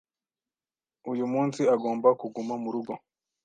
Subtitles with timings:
[1.11, 2.93] Uyu munsi agomba kuguma murugo?